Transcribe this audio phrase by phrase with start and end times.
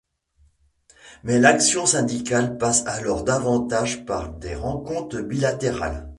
[1.23, 6.09] Mais l’action syndicale passe alors davantage par des rencontres bilatérales.